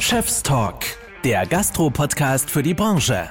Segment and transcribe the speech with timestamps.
[0.00, 0.76] Chef's Talk,
[1.24, 3.30] der Gastro-Podcast für die Branche.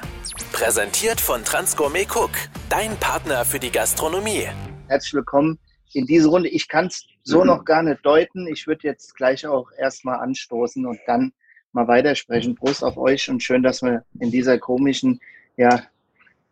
[0.52, 2.30] Präsentiert von Transgourmet Cook,
[2.68, 4.46] dein Partner für die Gastronomie.
[4.86, 5.58] Herzlich willkommen
[5.94, 6.48] in diese Runde.
[6.48, 8.46] Ich kann es so noch gar nicht deuten.
[8.46, 11.32] Ich würde jetzt gleich auch erstmal anstoßen und dann
[11.72, 12.54] mal weitersprechen.
[12.54, 15.20] Prost auf euch und schön, dass wir in dieser komischen
[15.56, 15.82] ja,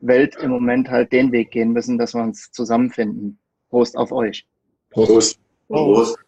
[0.01, 3.39] Welt im Moment halt den Weg gehen müssen, dass wir uns zusammenfinden.
[3.71, 4.45] Prost auf euch.
[4.91, 5.39] Prost.
[5.69, 6.19] Prost.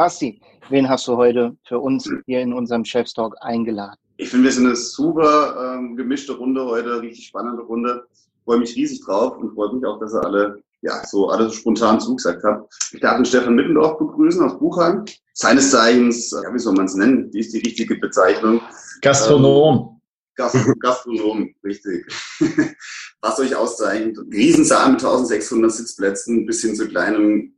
[0.00, 0.40] Basti,
[0.70, 3.98] wen hast du heute für uns hier in unserem Chef's Talk eingeladen?
[4.16, 8.06] Ich finde, wir sind eine super ähm, gemischte Runde heute, richtig spannende Runde.
[8.46, 11.50] Freue mich riesig drauf und freue mich auch, dass ihr alle, ja, so alle so
[11.50, 12.72] spontan zugesagt habt.
[12.92, 15.04] Ich darf den Stefan Mittendorf begrüßen aus Buchheim.
[15.34, 17.30] Seines Zeichens, ja, wie soll man es nennen?
[17.34, 18.62] Wie ist die richtige Bezeichnung?
[19.02, 19.76] Gastronom.
[19.76, 20.00] Ähm,
[20.34, 22.06] Gast Gastronom, richtig.
[23.20, 24.16] Was euch auszeichnet.
[24.32, 27.52] Riesensaal mit 1600 Sitzplätzen bis hin zu kleinem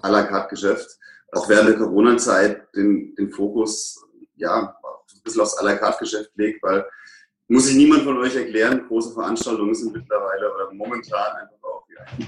[0.00, 0.97] à la carte Geschäft
[1.32, 4.04] auch während der Corona-Zeit den, den Fokus
[4.36, 4.74] ja
[5.14, 6.84] ein bisschen aufs à la carte Geschäft legt, weil
[7.48, 12.26] muss sich niemand von euch erklären, große Veranstaltungen sind mittlerweile oder momentan einfach auch ja,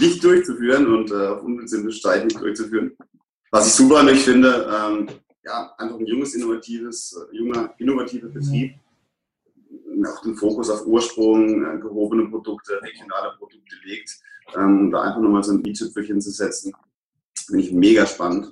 [0.00, 2.96] nicht durchzuführen und äh, auf unbestimmte Zeit nicht durchzuführen.
[3.50, 5.08] Was ich super an euch finde, ähm,
[5.44, 8.74] ja, einfach ein junges, innovatives, äh, junger, innovativer Betrieb,
[10.06, 14.18] auch den Fokus auf Ursprung, äh, gehobene Produkte, regionale Produkte legt,
[14.56, 16.72] ähm, um da einfach nochmal so ein i-Tüpfelchen zu setzen.
[17.46, 18.50] Finde ich mega spannend.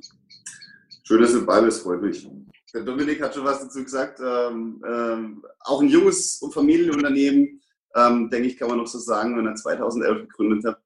[1.05, 2.29] Schön, dass du dabei bist, freut mich.
[2.75, 4.21] Der Dominik hat schon was dazu gesagt.
[4.21, 7.61] Ähm, ähm, auch ein junges und Familienunternehmen,
[7.95, 10.83] ähm, denke ich, kann man noch so sagen, wenn er 2011 gegründet hat.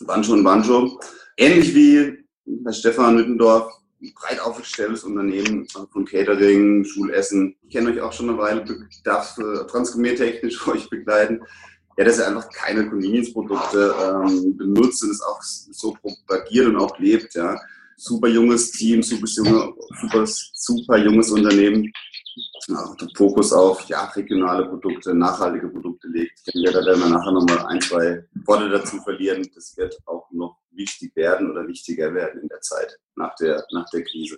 [0.00, 1.00] Banjo und Banjo.
[1.36, 3.72] Ähnlich wie bei Stefan Mittendorf,
[4.14, 7.56] breit aufgestelltes Unternehmen von Catering, Schulessen.
[7.62, 8.64] Ich kenne euch auch schon eine Weile,
[9.04, 11.42] darf äh, transformiertechnisch euch begleiten
[11.96, 16.98] ja, dass er einfach keine Convenience-Produkte ähm, benutzt und es auch so propagiert und auch
[16.98, 17.34] lebt.
[17.34, 17.58] Ja.
[17.96, 21.92] Super junges Team, super, super, super junges Unternehmen.
[22.66, 26.32] Ja, Fokus auf ja, regionale Produkte, nachhaltige Produkte legt.
[26.46, 29.48] Ich denke, da werden wir nachher nochmal ein, zwei Worte dazu verlieren.
[29.54, 33.88] Das wird auch noch wichtig werden oder wichtiger werden in der Zeit nach der, nach
[33.90, 34.36] der Krise.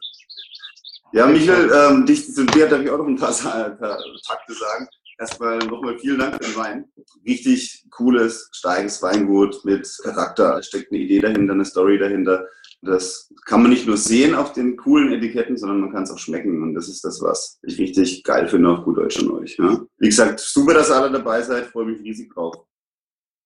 [1.12, 4.52] Ja, Michael, ähm, dich zu dir darf ich auch noch ein paar, ein paar Takte
[4.52, 4.88] sagen.
[5.18, 6.84] Erstmal nochmal vielen Dank für den Wein.
[7.26, 10.56] Richtig cooles, steiges Weingut mit Charakter.
[10.56, 12.46] Da steckt eine Idee dahinter, eine Story dahinter.
[12.82, 16.18] Das kann man nicht nur sehen auf den coolen Etiketten, sondern man kann es auch
[16.18, 16.62] schmecken.
[16.62, 19.56] Und das ist das, was ich richtig geil finde auf gut Deutsch an euch.
[19.58, 19.80] Ja?
[19.98, 21.66] Wie gesagt, super, dass ihr alle dabei seid.
[21.66, 22.54] Freue mich riesig drauf.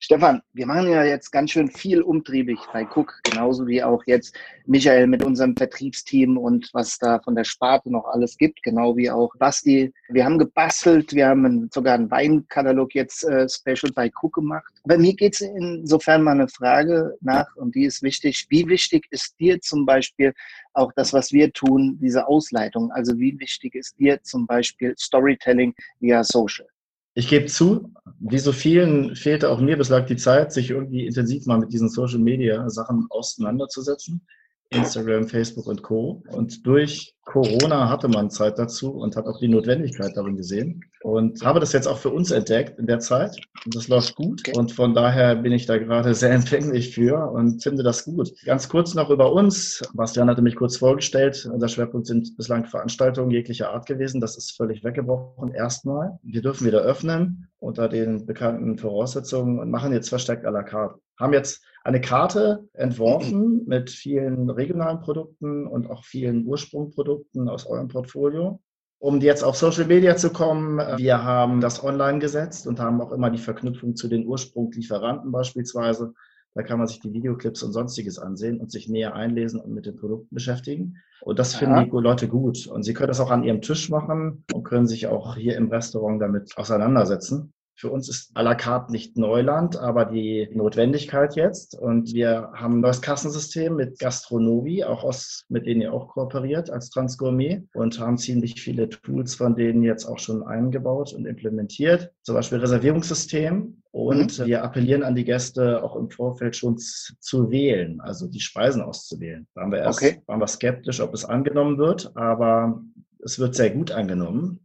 [0.03, 4.34] Stefan, wir machen ja jetzt ganz schön viel umtriebig bei Cook, genauso wie auch jetzt
[4.65, 9.10] Michael mit unserem Vertriebsteam und was da von der Sparte noch alles gibt, genau wie
[9.10, 9.93] auch Basti.
[10.09, 14.72] Wir haben gebastelt, wir haben sogar einen Weinkatalog jetzt äh, special bei Cook gemacht.
[14.84, 18.47] Bei mir geht es insofern mal eine Frage nach und die ist wichtig.
[18.49, 20.33] Wie wichtig ist dir zum Beispiel
[20.72, 22.91] auch das, was wir tun, diese Ausleitung?
[22.93, 26.66] Also wie wichtig ist dir zum Beispiel Storytelling via Social?
[27.15, 31.47] Ich gebe zu, wie so vielen fehlte auch mir bislang die Zeit, sich irgendwie intensiv
[31.47, 34.26] mal mit diesen Social Media Sachen auseinanderzusetzen.
[34.70, 36.22] Instagram, Facebook und Co.
[36.31, 40.84] Und durch Corona hatte man Zeit dazu und hat auch die Notwendigkeit darin gesehen.
[41.03, 43.36] Und habe das jetzt auch für uns entdeckt in der Zeit.
[43.64, 44.42] Und das läuft gut.
[44.56, 48.32] Und von daher bin ich da gerade sehr empfänglich für und finde das gut.
[48.44, 49.82] Ganz kurz noch über uns.
[49.94, 51.48] Bastian hatte mich kurz vorgestellt.
[51.53, 54.20] Unser Schwerpunkt sind bislang Veranstaltungen jeglicher Art gewesen.
[54.20, 56.19] Das ist völlig weggebrochen erstmal.
[56.22, 61.00] Wir dürfen wieder öffnen unter den bekannten Voraussetzungen und machen jetzt verstärkt à la carte.
[61.20, 67.88] Haben jetzt eine Karte entworfen mit vielen regionalen Produkten und auch vielen Ursprungprodukten aus eurem
[67.88, 68.60] Portfolio.
[68.98, 73.12] Um jetzt auf Social Media zu kommen, wir haben das online gesetzt und haben auch
[73.12, 76.12] immer die Verknüpfung zu den Ursprunglieferanten beispielsweise.
[76.54, 79.86] Da kann man sich die Videoclips und sonstiges ansehen und sich näher einlesen und mit
[79.86, 80.97] den Produkten beschäftigen.
[81.22, 81.84] Und das finden ja.
[81.84, 82.66] die Leute gut.
[82.66, 85.70] Und sie können das auch an ihrem Tisch machen und können sich auch hier im
[85.70, 87.54] Restaurant damit auseinandersetzen.
[87.80, 91.74] Für uns ist à la carte nicht Neuland, aber die Notwendigkeit jetzt.
[91.74, 96.68] Und wir haben ein neues Kassensystem mit Gastronomie, auch aus, mit denen ihr auch kooperiert
[96.68, 102.12] als Transgourmet und haben ziemlich viele Tools von denen jetzt auch schon eingebaut und implementiert.
[102.22, 103.83] Zum Beispiel Reservierungssystem.
[103.92, 104.44] Und mhm.
[104.44, 109.47] wir appellieren an die Gäste auch im Vorfeld schon zu wählen, also die Speisen auszuwählen.
[109.54, 110.22] Da waren wir erst okay.
[110.26, 112.83] waren wir skeptisch, ob es angenommen wird, aber
[113.24, 114.60] es wird sehr gut angenommen.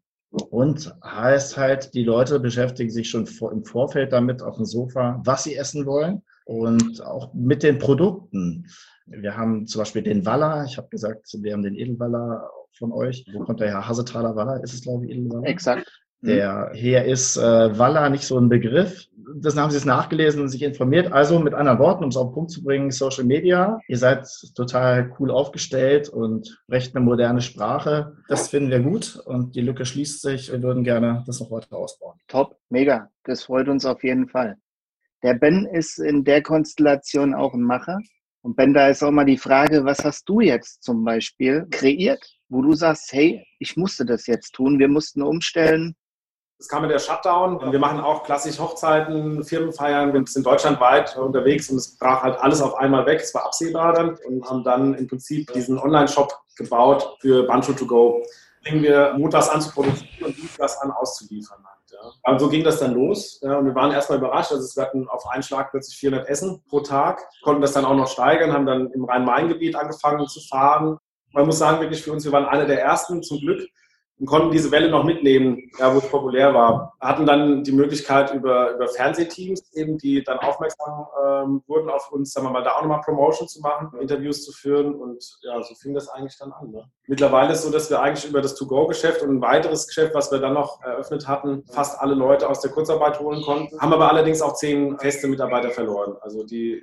[0.49, 5.43] Und heißt halt, die Leute beschäftigen sich schon im Vorfeld damit auf dem Sofa, was
[5.43, 8.67] sie essen wollen und auch mit den Produkten.
[9.05, 10.65] Wir haben zum Beispiel den Waller.
[10.65, 13.25] Ich habe gesagt, wir haben den Edelwaller von euch.
[13.33, 13.87] Wo kommt der her?
[13.87, 15.47] Hasetaler Waller ist es, glaube ich, Edelwaller.
[15.47, 16.04] Exakt.
[16.25, 19.07] Der hier ist äh, Walla nicht so ein Begriff.
[19.37, 21.11] Das haben sie jetzt nachgelesen und sich informiert.
[21.11, 23.79] Also mit anderen Worten, um es auf den Punkt zu bringen, Social Media.
[23.87, 28.17] Ihr seid total cool aufgestellt und sprecht eine moderne Sprache.
[28.27, 30.51] Das finden wir gut und die Lücke schließt sich.
[30.51, 32.19] Wir würden gerne das noch weiter ausbauen.
[32.27, 33.09] Top, mega.
[33.23, 34.57] Das freut uns auf jeden Fall.
[35.23, 37.99] Der Ben ist in der Konstellation auch ein Macher.
[38.41, 42.23] Und Ben, da ist auch mal die Frage, was hast du jetzt zum Beispiel kreiert,
[42.47, 45.95] wo du sagst, hey, ich musste das jetzt tun, wir mussten umstellen,
[46.59, 50.13] es kam in der Shutdown wir machen auch klassisch Hochzeiten, Firmenfeiern.
[50.13, 53.19] Wir sind deutschlandweit unterwegs und es brach halt alles auf einmal weg.
[53.21, 57.85] Es war absehbar dann und haben dann im Prinzip diesen Online-Shop gebaut für Bancho to
[57.85, 58.23] go.
[58.63, 61.59] Fingen wir montags an zu produzieren und dienstags an auszuliefern.
[61.91, 62.31] Ja.
[62.31, 63.39] Und so ging das dann los.
[63.41, 64.51] Ja, und wir waren erstmal überrascht.
[64.51, 67.95] Also wir hatten auf einen Schlag plötzlich 400 Essen pro Tag, konnten das dann auch
[67.95, 70.97] noch steigern, haben dann im Rhein-Main-Gebiet angefangen zu fahren.
[71.31, 73.67] Man muss sagen, wirklich für uns, wir waren einer der ersten zum Glück,
[74.19, 76.93] und konnten diese Welle noch mitnehmen, ja, wo es populär war.
[77.01, 82.31] Hatten dann die Möglichkeit über, über Fernsehteams eben, die dann aufmerksam ähm, wurden auf uns,
[82.31, 85.75] sagen wir mal, da auch nochmal Promotion zu machen, Interviews zu führen und ja, so
[85.75, 86.71] fing das eigentlich dann an.
[86.71, 86.85] Ne?
[87.07, 90.31] Mittlerweile ist es so, dass wir eigentlich über das To-Go-Geschäft und ein weiteres Geschäft, was
[90.31, 94.09] wir dann noch eröffnet hatten, fast alle Leute aus der Kurzarbeit holen konnten, haben aber
[94.09, 96.81] allerdings auch zehn feste Mitarbeiter verloren, also die,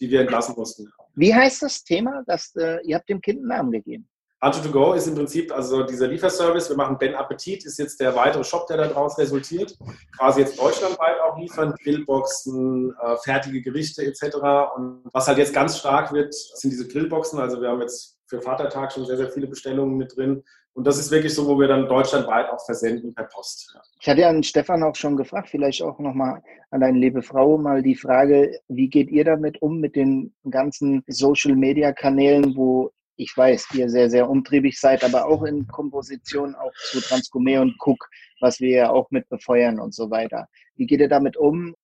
[0.00, 0.88] die wir entlassen mussten.
[1.14, 2.22] Wie heißt das Thema?
[2.26, 4.08] Dass, äh, ihr habt dem Kind einen Namen gegeben.
[4.40, 6.68] Hunter to Go ist im Prinzip also dieser Lieferservice.
[6.68, 9.76] Wir machen Ben Appetit, ist jetzt der weitere Shop, der daraus resultiert.
[10.16, 14.36] Quasi jetzt deutschlandweit auch liefern, Grillboxen, äh, fertige Gerichte etc.
[14.76, 17.40] Und was halt jetzt ganz stark wird, sind diese Grillboxen.
[17.40, 20.44] Also wir haben jetzt für Vatertag schon sehr, sehr viele Bestellungen mit drin.
[20.74, 23.72] Und das ist wirklich so, wo wir dann deutschlandweit auch versenden per Post.
[23.74, 23.80] Ja.
[24.00, 27.58] Ich hatte ja an Stefan auch schon gefragt, vielleicht auch nochmal an deine liebe Frau
[27.58, 33.66] mal die Frage, wie geht ihr damit um mit den ganzen Social-Media-Kanälen, wo ich weiß,
[33.74, 38.08] ihr sehr, sehr umtriebig seid, aber auch in Komposition auch zu Transcome und Cook,
[38.40, 40.46] was wir ja auch mit befeuern und so weiter.
[40.76, 41.74] Wie geht ihr damit um?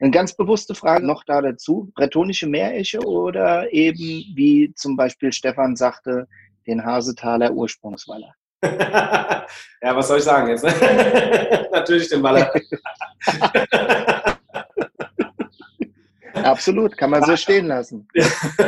[0.00, 1.92] Eine ganz bewusste Frage noch da dazu.
[1.94, 6.26] Bretonische Meeresche oder eben, wie zum Beispiel Stefan sagte,
[6.66, 8.34] den Hasetaler Ursprungswaller?
[8.64, 9.46] ja,
[9.82, 10.64] was soll ich sagen jetzt?
[11.72, 12.50] Natürlich den Waller.
[16.42, 18.08] Absolut, kann man so stehen lassen.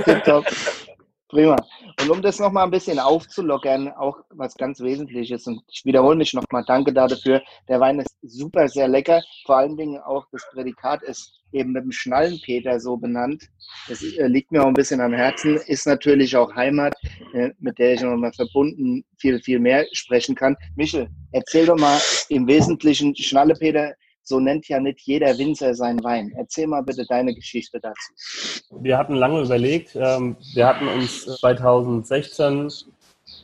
[0.04, 0.46] Tipptopp.
[1.36, 1.56] Prima.
[2.00, 6.32] Und um das nochmal ein bisschen aufzulockern, auch was ganz Wesentliches, und ich wiederhole mich
[6.32, 7.42] nochmal, danke dafür.
[7.68, 9.22] Der Wein ist super, sehr lecker.
[9.44, 13.50] Vor allen Dingen auch das Prädikat ist eben mit dem Schnallenpeter so benannt.
[13.86, 16.94] Das äh, liegt mir auch ein bisschen am Herzen, ist natürlich auch Heimat,
[17.34, 20.56] äh, mit der ich nochmal verbunden viel, viel mehr sprechen kann.
[20.74, 22.00] Michel, erzähl doch mal
[22.30, 23.92] im Wesentlichen Schnallepeter
[24.26, 26.32] so nennt ja nicht jeder Winzer seinen Wein.
[26.36, 28.12] Erzähl mal bitte deine Geschichte dazu.
[28.82, 29.94] Wir hatten lange überlegt.
[29.94, 32.68] Ähm, wir hatten uns 2016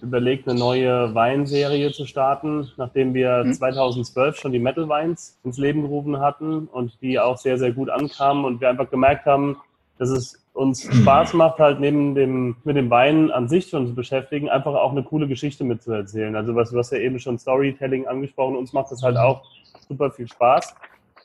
[0.00, 4.40] überlegt, eine neue Weinserie zu starten, nachdem wir 2012 hm.
[4.40, 8.44] schon die Metal Wines ins Leben gerufen hatten und die auch sehr, sehr gut ankamen
[8.44, 9.58] und wir einfach gemerkt haben,
[9.98, 13.94] dass es uns Spaß macht, halt neben dem, mit dem Wein an sich schon zu
[13.94, 16.36] beschäftigen, einfach auch eine coole Geschichte mitzuerzählen.
[16.36, 19.42] Also was, du hast ja eben schon Storytelling angesprochen, uns macht das halt auch
[19.88, 20.74] super viel Spaß.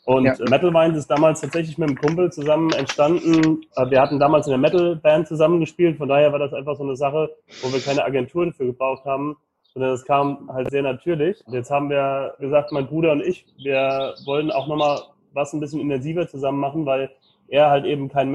[0.06, 0.36] Und ja.
[0.50, 3.62] Metal Minds ist damals tatsächlich mit einem Kumpel zusammen entstanden.
[3.76, 6.96] Äh, wir hatten damals in der Metal-Band zusammengespielt, von daher war das einfach so eine
[6.96, 7.30] Sache,
[7.62, 9.36] wo wir keine Agentur dafür gebraucht haben,
[9.74, 11.46] sondern das kam halt sehr natürlich.
[11.46, 15.02] Und jetzt haben wir gesagt, mein Bruder und ich, wir wollen auch nochmal
[15.34, 17.12] was ein bisschen intensiver zusammen machen, weil
[17.50, 18.32] er halt eben kein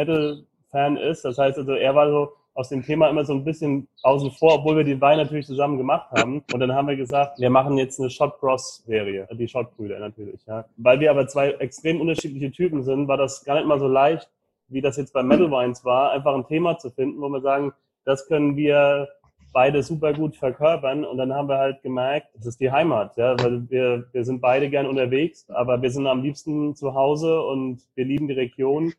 [0.73, 1.25] Metal-Fan ist.
[1.25, 4.57] Das heißt also, er war so, aus dem Thema immer so ein bisschen außen vor,
[4.57, 6.45] obwohl wir den Wein natürlich zusammen gemacht haben.
[6.53, 9.99] Und dann haben wir gesagt, wir machen jetzt eine Shot Cross Serie, die Shot Brüder
[9.99, 10.44] natürlich.
[10.46, 10.67] Ja.
[10.77, 14.29] Weil wir aber zwei extrem unterschiedliche Typen sind, war das gar nicht mal so leicht,
[14.69, 17.73] wie das jetzt bei Metal Wines war, einfach ein Thema zu finden, wo wir sagen,
[18.05, 19.08] das können wir
[19.55, 23.39] beide super gut verkörpern und dann haben wir halt gemerkt, das ist die Heimat, ja,
[23.43, 27.82] weil wir, wir sind beide gern unterwegs, aber wir sind am liebsten zu Hause und
[27.94, 28.94] wir lieben die Region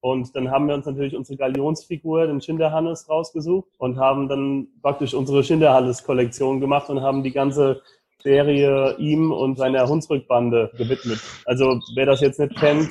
[0.00, 5.14] und dann haben wir uns natürlich unsere Galionsfigur, den Schinderhannes, rausgesucht und haben dann praktisch
[5.14, 7.82] unsere Schinderhannes-Kollektion gemacht und haben die ganze
[8.22, 11.18] Serie ihm und seiner Hunsrückbande gewidmet.
[11.44, 12.90] Also wer das jetzt nicht kennt,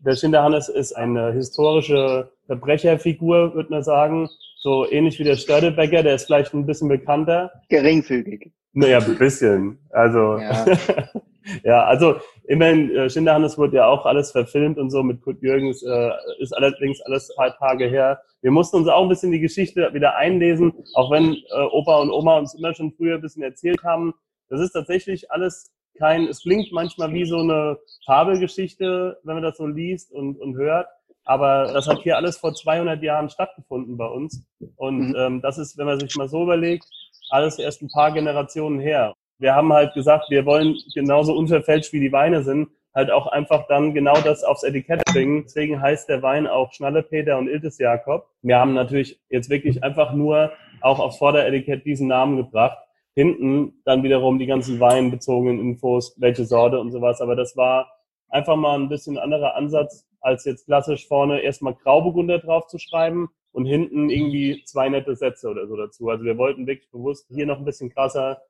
[0.00, 4.28] der Schinderhannes ist eine historische Verbrecherfigur, würde man sagen.
[4.56, 7.50] So ähnlich wie der Störtebecker, der ist vielleicht ein bisschen bekannter.
[7.68, 8.50] Geringfügig.
[8.72, 9.78] Naja, ein bisschen.
[9.90, 10.64] Also, ja,
[11.64, 15.82] ja also immerhin, äh, Schinderhannes wurde ja auch alles verfilmt und so mit Kurt Jürgens,
[15.82, 18.20] äh, ist allerdings alles zwei Tage her.
[18.42, 22.10] Wir mussten uns auch ein bisschen die Geschichte wieder einlesen, auch wenn äh, Opa und
[22.10, 24.14] Oma uns immer schon früher ein bisschen erzählt haben.
[24.48, 29.58] Das ist tatsächlich alles kein, es klingt manchmal wie so eine Fabelgeschichte, wenn man das
[29.58, 30.88] so liest und, und hört.
[31.24, 34.42] Aber das hat hier alles vor 200 Jahren stattgefunden bei uns.
[34.76, 35.16] Und mhm.
[35.16, 36.86] ähm, das ist, wenn man sich mal so überlegt,
[37.28, 39.14] alles erst ein paar Generationen her.
[39.40, 43.66] Wir haben halt gesagt, wir wollen genauso unverfälscht wie die Weine sind, halt auch einfach
[43.66, 45.44] dann genau das aufs Etikett bringen.
[45.44, 48.28] Deswegen heißt der Wein auch Schnallepeter und Iltis Jakob.
[48.42, 52.78] Wir haben natürlich jetzt wirklich einfach nur auch aufs Vorderetikett diesen Namen gebracht.
[53.14, 57.20] Hinten dann wiederum die ganzen weinbezogenen Infos, welche Sorte und sowas.
[57.20, 57.90] Aber das war
[58.28, 63.28] einfach mal ein bisschen anderer Ansatz, als jetzt klassisch vorne erstmal Grauburgunder drauf zu schreiben
[63.52, 66.08] und hinten irgendwie zwei nette Sätze oder so dazu.
[66.08, 68.40] Also wir wollten wirklich bewusst hier noch ein bisschen krasser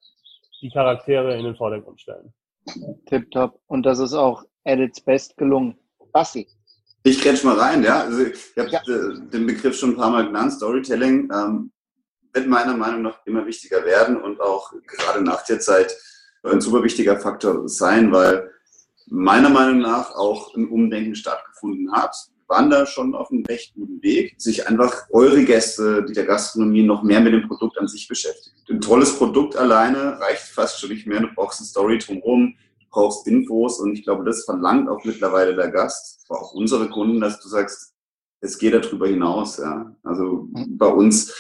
[0.60, 2.32] die Charaktere in den Vordergrund stellen.
[3.06, 3.60] Tipptopp.
[3.66, 5.76] Und das ist auch at its best gelungen.
[6.12, 6.46] Basti.
[7.02, 8.02] Ich grätsch mal rein, ja.
[8.02, 8.80] Also ich habe ja.
[9.32, 11.30] den Begriff schon ein paar Mal genannt, Storytelling.
[11.32, 11.72] Ähm,
[12.32, 15.96] wird meiner Meinung nach immer wichtiger werden und auch gerade nach der Zeit
[16.42, 18.50] ein super wichtiger Faktor sein, weil
[19.06, 22.14] meiner Meinung nach auch ein Umdenken stattgefunden hat.
[22.50, 26.82] Waren da schon auf einem recht guten Weg, sich einfach eure Gäste, die der Gastronomie
[26.82, 28.56] noch mehr mit dem Produkt an sich beschäftigen.
[28.68, 31.20] Ein tolles Produkt alleine reicht fast schon nicht mehr.
[31.20, 35.54] Du brauchst eine Story drumherum, du brauchst Infos und ich glaube, das verlangt auch mittlerweile
[35.54, 37.94] der Gast, auch unsere Kunden, dass du sagst,
[38.40, 39.58] es geht darüber hinaus.
[39.58, 39.94] Ja.
[40.02, 41.32] Also bei uns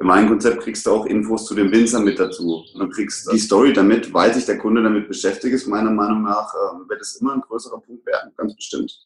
[0.00, 2.64] in meinem Konzept kriegst du auch Infos zu den Winzern mit dazu.
[2.72, 6.22] Und du kriegst die Story damit, weil sich der Kunde damit beschäftigt, ist meiner Meinung
[6.22, 8.96] nach, äh, wird es immer ein größerer Punkt werden, ganz bestimmt.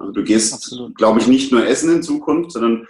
[0.00, 2.86] Also du gehst, glaube ich, nicht nur essen in Zukunft, sondern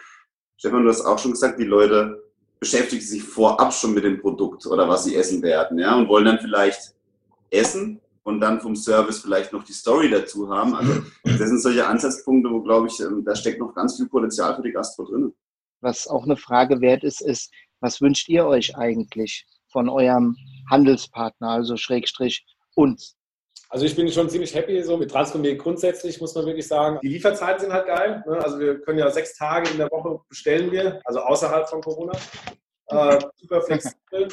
[0.57, 2.23] Stefan, du hast auch schon gesagt, die Leute
[2.59, 6.27] beschäftigen sich vorab schon mit dem Produkt oder was sie essen werden, ja, und wollen
[6.27, 6.95] dann vielleicht
[7.51, 10.75] essen und dann vom Service vielleicht noch die Story dazu haben.
[10.75, 14.55] Also das sind solche Ansatzpunkte, wo, glaube ich, ähm, da steckt noch ganz viel Potenzial
[14.55, 15.33] für die Gastro drin
[15.81, 20.37] was auch eine Frage wert ist, ist, was wünscht ihr euch eigentlich von eurem
[20.71, 23.17] Handelspartner, also Schrägstrich uns?
[23.73, 26.99] Also ich bin schon ziemlich happy so mit Transcomier grundsätzlich, muss man wirklich sagen.
[27.03, 28.25] Die Lieferzeiten sind halt geil.
[28.27, 28.43] Ne?
[28.43, 32.13] Also wir können ja sechs Tage in der Woche bestellen wir, also außerhalb von Corona.
[32.89, 34.29] Äh, super flexibel.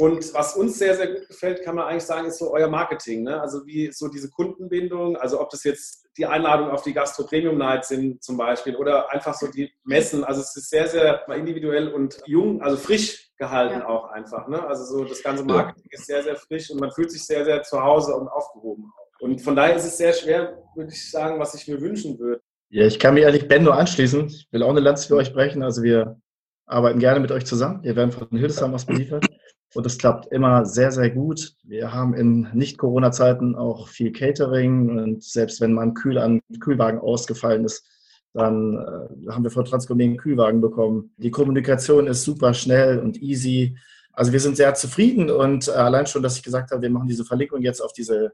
[0.00, 3.22] Und was uns sehr, sehr gut gefällt, kann man eigentlich sagen, ist so euer Marketing.
[3.22, 3.38] Ne?
[3.38, 7.58] Also wie so diese Kundenbindung, also ob das jetzt die Einladung auf die Gastro Premium
[7.58, 10.24] Night sind zum Beispiel oder einfach so die Messen.
[10.24, 13.86] Also es ist sehr, sehr individuell und jung, also frisch gehalten ja.
[13.86, 14.48] auch einfach.
[14.48, 14.66] Ne?
[14.66, 17.62] Also so das ganze Marketing ist sehr, sehr frisch und man fühlt sich sehr, sehr
[17.62, 18.90] zu Hause und aufgehoben.
[19.20, 22.40] Und von daher ist es sehr schwer, würde ich sagen, was ich mir wünschen würde.
[22.70, 24.28] Ja, ich kann mich ehrlich Ben nur anschließen.
[24.28, 25.62] Ich will auch eine Lanze für euch brechen.
[25.62, 26.18] Also wir
[26.64, 27.82] arbeiten gerne mit euch zusammen.
[27.82, 29.26] Wir werden von Hildesheim was beliefert.
[29.74, 31.54] Und es klappt immer sehr, sehr gut.
[31.62, 36.98] Wir haben in Nicht-Corona-Zeiten auch viel Catering und selbst wenn mal ein Kühl an Kühlwagen
[36.98, 37.84] ausgefallen ist,
[38.32, 41.12] dann äh, haben wir von Transgourmet einen Kühlwagen bekommen.
[41.18, 43.76] Die Kommunikation ist super schnell und easy.
[44.12, 47.08] Also wir sind sehr zufrieden und äh, allein schon, dass ich gesagt habe, wir machen
[47.08, 48.32] diese Verlinkung jetzt auf diese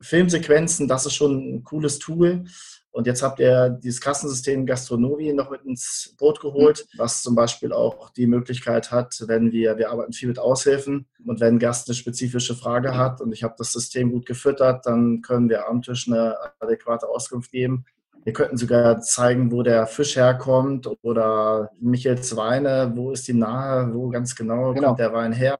[0.00, 2.44] Filmsequenzen, das ist schon ein cooles Tool.
[2.96, 7.70] Und jetzt habt ihr dieses Kassensystem Gastronomie noch mit ins Boot geholt, was zum Beispiel
[7.70, 11.90] auch die Möglichkeit hat, wenn wir, wir arbeiten viel mit Aushilfen und wenn ein Gast
[11.90, 15.82] eine spezifische Frage hat und ich habe das System gut gefüttert, dann können wir am
[15.82, 17.84] Tisch eine adäquate Auskunft geben.
[18.24, 23.92] Wir könnten sogar zeigen, wo der Fisch herkommt oder Michels Weine, wo ist die nahe,
[23.92, 24.86] wo ganz genau, genau.
[24.86, 25.58] kommt der Wein her.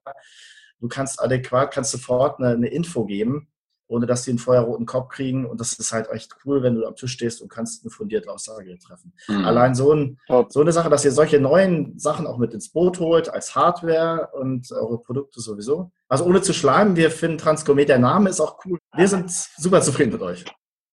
[0.80, 3.48] Du kannst adäquat, kannst sofort eine, eine Info geben
[3.88, 5.46] ohne dass sie einen feuerroten Kopf kriegen.
[5.46, 8.30] Und das ist halt echt cool, wenn du am Tisch stehst und kannst eine fundierte
[8.30, 9.12] Aussage treffen.
[9.28, 9.44] Mhm.
[9.44, 12.98] Allein so, ein, so, eine Sache, dass ihr solche neuen Sachen auch mit ins Boot
[13.00, 15.90] holt, als Hardware und eure Produkte sowieso.
[16.08, 18.78] Also ohne zu schleimen, wir finden Transgourmet, der Name ist auch cool.
[18.96, 20.44] Wir sind super zufrieden mit euch.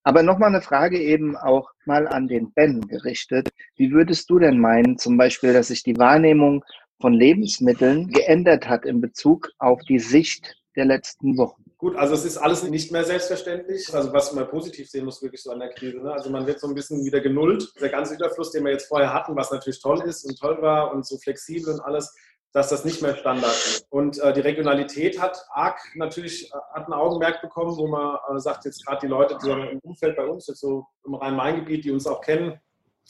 [0.04, 3.50] Aber nochmal eine Frage eben auch mal an den Ben gerichtet.
[3.78, 6.64] Wie würdest du denn meinen, zum Beispiel, dass sich die Wahrnehmung
[7.00, 11.63] von Lebensmitteln geändert hat in Bezug auf die Sicht der letzten Wochen?
[11.84, 13.94] Gut, also es ist alles nicht mehr selbstverständlich.
[13.94, 15.98] Also was man positiv sehen muss, wirklich so an der Krise.
[15.98, 16.14] Ne?
[16.14, 17.74] Also man wird so ein bisschen wieder genullt.
[17.82, 20.94] Der ganze Überfluss, den wir jetzt vorher hatten, was natürlich toll ist und toll war
[20.94, 22.16] und so flexibel und alles,
[22.54, 23.86] dass das nicht mehr Standard ist.
[23.90, 28.40] Und äh, die Regionalität hat arg natürlich äh, hat ein Augenmerk bekommen, wo man äh,
[28.40, 31.92] sagt, jetzt gerade die Leute, die im Umfeld bei uns, jetzt so im Rhein-Main-Gebiet, die
[31.92, 32.62] uns auch kennen,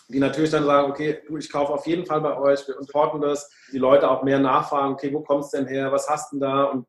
[0.07, 3.21] die natürlich dann sagen, okay, du, ich kaufe auf jeden Fall bei euch, wir importen
[3.21, 3.51] das.
[3.71, 6.63] Die Leute auch mehr nachfragen, okay, wo kommst denn her, was hast du denn da?
[6.63, 6.87] Und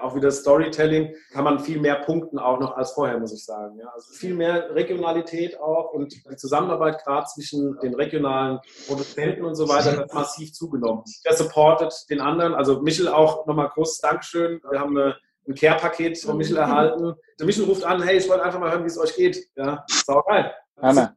[0.00, 3.78] auch wieder Storytelling, kann man viel mehr punkten auch noch als vorher, muss ich sagen.
[3.78, 9.54] Ja, also viel mehr Regionalität auch und die Zusammenarbeit gerade zwischen den regionalen Produzenten und
[9.54, 11.04] so weiter hat massiv zugenommen.
[11.24, 14.60] Der supportet den anderen, also Michel auch nochmal großes Dankeschön.
[14.70, 15.16] Wir haben eine,
[15.48, 17.14] ein Care-Paket von Michel erhalten.
[17.38, 19.38] Der Michel ruft an, hey, ich wollte einfach mal hören, wie es euch geht.
[19.56, 20.52] Ja, sau geil.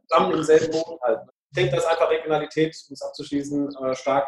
[0.08, 1.20] Zusammen im selben Boot halt.
[1.50, 4.28] Ich denke, dass einfach Regionalität, um es abzuschließen, äh, stark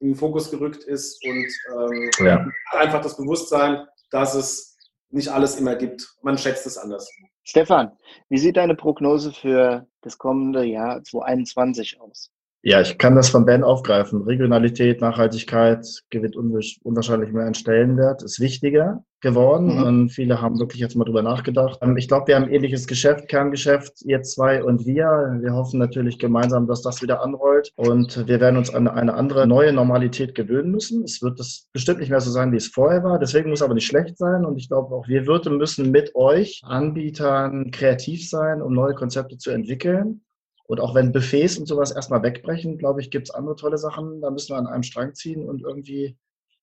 [0.00, 2.46] in den Fokus gerückt ist und ähm, ja.
[2.72, 4.76] einfach das Bewusstsein, dass es
[5.10, 6.14] nicht alles immer gibt.
[6.22, 7.10] Man schätzt es anders.
[7.44, 7.92] Stefan,
[8.28, 12.30] wie sieht deine Prognose für das kommende Jahr 2021 aus?
[12.68, 14.22] Ja, ich kann das von Ben aufgreifen.
[14.22, 19.04] Regionalität, Nachhaltigkeit gewinnt unwahrscheinlich mehr an Stellenwert, ist wichtiger.
[19.20, 19.82] geworden mhm.
[19.82, 21.78] und viele haben wirklich jetzt mal drüber nachgedacht.
[21.80, 25.38] Ähm, ich glaube, wir haben ein ähnliches Geschäft, Kerngeschäft, ihr zwei und wir.
[25.40, 29.46] Wir hoffen natürlich gemeinsam, dass das wieder anrollt und wir werden uns an eine andere
[29.46, 31.04] neue Normalität gewöhnen müssen.
[31.04, 33.18] Es wird das bestimmt nicht mehr so sein, wie es vorher war.
[33.20, 36.16] Deswegen muss es aber nicht schlecht sein und ich glaube auch wir Wirte müssen mit
[36.16, 40.22] euch Anbietern kreativ sein, um neue Konzepte zu entwickeln.
[40.66, 44.20] Und auch wenn Buffets und sowas erstmal wegbrechen, glaube ich, gibt es andere tolle Sachen.
[44.20, 46.16] Da müssen wir an einem Strang ziehen und irgendwie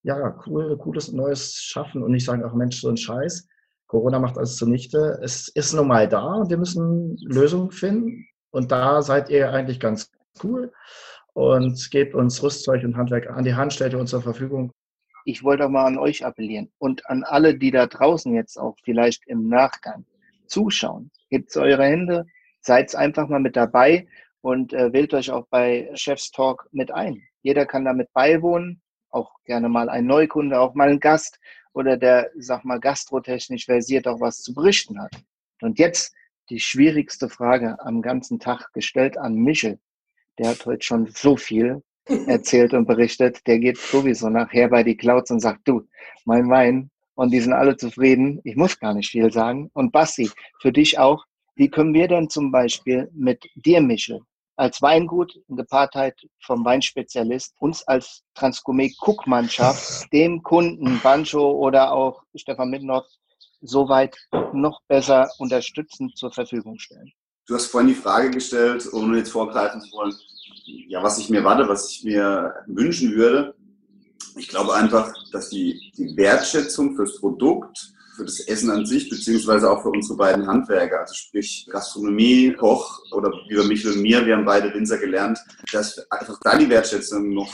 [0.03, 3.48] ja, cool, cooles Neues schaffen und nicht sagen, ach Mensch, so ein Scheiß.
[3.88, 5.19] Corona macht alles zunichte.
[5.22, 8.27] Es ist nun mal da und wir müssen Lösungen finden.
[8.51, 10.12] Und da seid ihr eigentlich ganz
[10.43, 10.72] cool
[11.33, 14.72] und gebt uns Rüstzeug und Handwerk an die Hand, stellt ihr uns zur Verfügung.
[15.25, 18.75] Ich wollte auch mal an euch appellieren und an alle, die da draußen jetzt auch
[18.83, 20.05] vielleicht im Nachgang
[20.48, 21.10] zuschauen.
[21.29, 22.25] Hebt eure Hände,
[22.63, 24.08] seid einfach mal mit dabei
[24.41, 27.22] und äh, wählt euch auch bei Chefs Talk mit ein.
[27.41, 28.82] Jeder kann damit beiwohnen
[29.13, 31.39] auch gerne mal ein Neukunde, auch mal ein Gast
[31.74, 35.12] oder der, sag mal, gastrotechnisch versiert auch was zu berichten hat.
[35.62, 36.13] Und jetzt
[36.50, 39.79] die schwierigste Frage am ganzen Tag gestellt an Michel.
[40.39, 41.82] Der hat heute schon so viel
[42.27, 43.46] erzählt und berichtet.
[43.48, 45.88] Der geht sowieso nachher bei die Clouds und sagt, du,
[46.25, 46.89] mein Wein.
[47.15, 48.41] Und die sind alle zufrieden.
[48.43, 49.70] Ich muss gar nicht viel sagen.
[49.74, 51.25] Und Basti, für dich auch.
[51.55, 54.22] Wie können wir denn zum Beispiel mit dir, Michel,
[54.55, 62.24] als Weingut in Gepaartheit vom Weinspezialist uns als Transgourmet Cook-Mannschaft dem Kunden Bancho oder auch
[62.36, 63.05] Stefan Mittenhoff
[63.62, 64.17] soweit
[64.53, 67.12] noch besser unterstützend zur Verfügung stellen.
[67.45, 70.13] Du hast vorhin die Frage gestellt, ohne jetzt vorgreifen zu wollen,
[70.88, 73.55] ja, was ich mir warte, was ich mir wünschen würde.
[74.38, 79.70] Ich glaube einfach, dass die, die Wertschätzung fürs Produkt für das Essen an sich, beziehungsweise
[79.70, 84.25] auch für unsere beiden Handwerker, also sprich Gastronomie, Koch oder wie bei Michel und mir,
[84.25, 85.39] wir haben beide Winzer gelernt,
[85.72, 87.51] dass einfach da die Wertschätzung noch,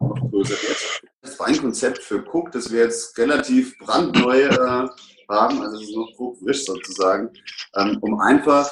[0.00, 1.02] noch größer wird.
[1.22, 4.88] Das Weinkonzept für Cook, das wir jetzt relativ brandneu äh,
[5.28, 7.30] haben, also es ist noch frisch sozusagen,
[7.76, 8.70] ähm, um einfach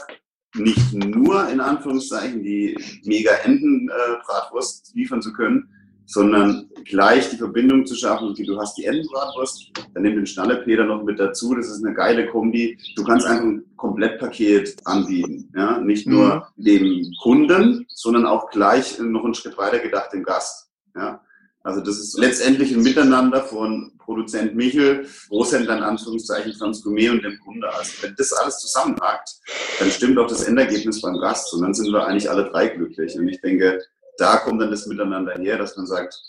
[0.55, 5.71] nicht nur in Anführungszeichen die mega Enten-Bratwurst äh, liefern zu können,
[6.09, 8.31] sondern gleich die Verbindung zu schaffen.
[8.31, 11.55] Okay, du hast die Entenbratwurst, dann nimm den Schnallepeter noch mit dazu.
[11.55, 12.79] Das ist eine geile Kombi.
[12.97, 15.53] Du kannst einfach ein Komplettpaket anbieten.
[15.55, 15.79] Ja?
[15.79, 16.65] Nicht nur mhm.
[16.65, 20.71] dem Kunden, sondern auch gleich noch einen Schritt weiter gedacht dem Gast.
[20.97, 21.21] Ja?
[21.63, 27.39] Also das ist letztendlich ein Miteinander von Produzent Michel, Großhändler in Anführungszeichen Transgourmet und dem
[27.41, 27.69] Kunde.
[27.71, 29.35] Also wenn das alles zusammenpackt,
[29.79, 33.19] dann stimmt auch das Endergebnis beim Gast und dann sind wir eigentlich alle drei glücklich.
[33.19, 33.83] Und ich denke,
[34.19, 36.21] da kommt dann das Miteinander her, dass man sagt,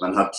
[0.00, 0.34] man hat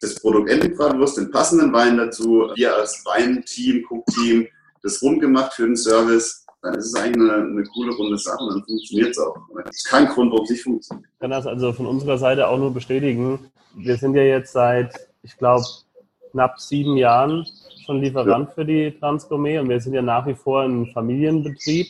[0.00, 4.48] das Produkt Entenbratwurst, den passenden Wein dazu, wir als Weinteam, Cook-Team,
[4.82, 8.42] das rund gemacht für den Service, dann ist es eigentlich eine, eine coole runde Sache
[8.42, 9.36] und dann funktioniert es auch.
[9.64, 11.08] Es ist kein Grund, warum es nicht funktioniert.
[11.12, 13.50] Ich kann das also von unserer Seite auch nur bestätigen.
[13.74, 15.64] Wir sind ja jetzt seit, ich glaube,
[16.32, 17.46] knapp sieben Jahren
[17.84, 18.54] schon Lieferant ja.
[18.54, 21.88] für die Transgourmet und wir sind ja nach wie vor ein Familienbetrieb,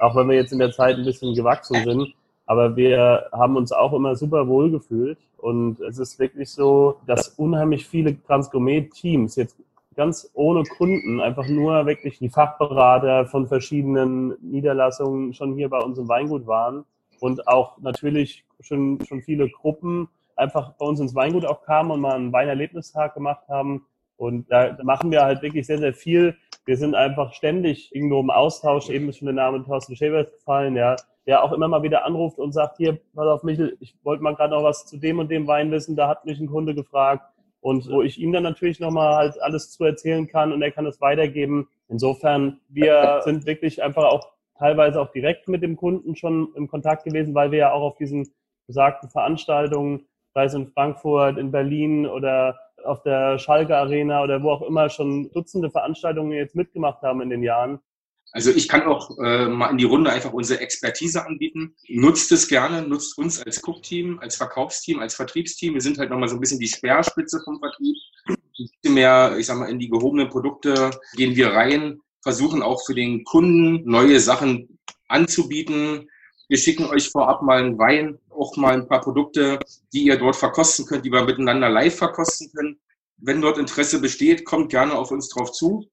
[0.00, 2.14] auch wenn wir jetzt in der Zeit ein bisschen gewachsen sind.
[2.52, 5.16] Aber wir haben uns auch immer super wohl gefühlt.
[5.38, 9.56] Und es ist wirklich so, dass unheimlich viele Transgourmet-Teams jetzt
[9.96, 15.96] ganz ohne Kunden, einfach nur wirklich die Fachberater von verschiedenen Niederlassungen schon hier bei uns
[15.96, 16.84] im Weingut waren
[17.20, 22.00] und auch natürlich schon, schon viele Gruppen einfach bei uns ins Weingut auch kamen und
[22.00, 23.86] mal einen Weinerlebnistag gemacht haben.
[24.18, 26.36] Und da machen wir halt wirklich sehr, sehr viel.
[26.64, 28.88] Wir sind einfach ständig irgendwo im Austausch.
[28.88, 30.96] Eben ist schon der Name Thorsten Schäbers gefallen, ja
[31.26, 34.34] der auch immer mal wieder anruft und sagt, hier, pass auf Michel, ich wollte mal
[34.34, 37.28] gerade noch was zu dem und dem Wein wissen, da hat mich ein Kunde gefragt.
[37.60, 40.84] Und wo ich ihm dann natürlich nochmal halt alles zu erzählen kann und er kann
[40.84, 41.68] es weitergeben.
[41.88, 47.04] Insofern, wir sind wirklich einfach auch teilweise auch direkt mit dem Kunden schon im Kontakt
[47.04, 48.28] gewesen, weil wir ja auch auf diesen
[48.66, 54.50] besagten Veranstaltungen, sei es in Frankfurt, in Berlin oder auf der Schalke Arena oder wo
[54.50, 57.80] auch immer schon Dutzende Veranstaltungen jetzt mitgemacht haben in den Jahren.
[58.32, 61.74] Also ich kann auch äh, mal in die Runde einfach unsere Expertise anbieten.
[61.88, 65.74] Nutzt es gerne, nutzt uns als Cook-Team, als Verkaufsteam, als Vertriebsteam.
[65.74, 67.94] Wir sind halt nochmal so ein bisschen die Speerspitze vom Vertrieb.
[68.28, 72.82] Ein bisschen mehr, ich sag mal, in die gehobenen Produkte gehen wir rein, versuchen auch
[72.86, 76.08] für den Kunden neue Sachen anzubieten.
[76.52, 79.58] Wir schicken euch vorab mal einen Wein, auch mal ein paar Produkte,
[79.94, 82.78] die ihr dort verkosten könnt, die wir miteinander live verkosten können.
[83.16, 85.88] Wenn dort Interesse besteht, kommt gerne auf uns drauf zu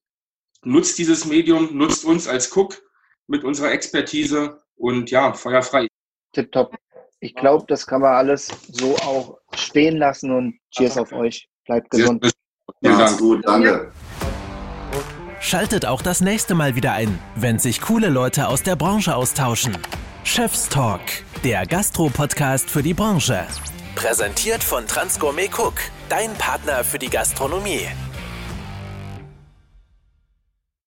[0.63, 2.81] nutzt dieses Medium, nutzt uns als Cook
[3.27, 5.87] mit unserer Expertise und ja, feuerfrei.
[6.33, 6.75] Tipptopp.
[7.21, 11.47] Ich glaube, das kann man alles so auch stehen lassen und Cheers auf euch.
[11.65, 12.33] Bleibt gesund.
[12.81, 13.17] Vielen Dank.
[13.17, 13.91] Gut, danke.
[15.41, 19.77] Schaltet auch das nächste Mal wieder ein, wenn sich coole Leute aus der Branche austauschen.
[20.23, 21.01] Chef's Talk,
[21.43, 23.45] der Gastro-Podcast für die Branche.
[23.95, 25.75] Präsentiert von Transgourmet Cook,
[26.07, 27.87] dein Partner für die Gastronomie.